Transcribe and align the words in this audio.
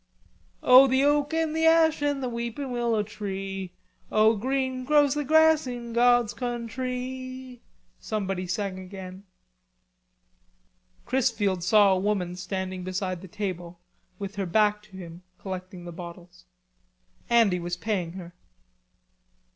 "O 0.63 0.87
the 0.87 1.03
oak 1.03 1.31
and 1.31 1.55
the 1.55 1.67
ash 1.67 2.01
and 2.01 2.23
the 2.23 2.27
weeping 2.27 2.71
willow 2.71 3.03
tree, 3.03 3.71
O 4.11 4.35
green 4.35 4.83
grows 4.83 5.13
the 5.13 5.23
grass 5.23 5.67
in 5.67 5.93
God's 5.93 6.33
countree!" 6.33 7.59
somebody 7.99 8.47
sang 8.47 8.79
again. 8.79 9.25
Chrisfield 11.05 11.63
saw 11.63 11.93
a 11.93 11.99
woman 11.99 12.35
standing 12.35 12.83
beside 12.83 13.21
the 13.21 13.27
table 13.27 13.79
with 14.17 14.37
her 14.37 14.47
back 14.47 14.81
to 14.81 14.97
him, 14.97 15.21
collecting 15.37 15.85
the 15.85 15.91
bottles. 15.91 16.45
Andy 17.29 17.59
was 17.59 17.77
paying 17.77 18.13
her. 18.13 18.33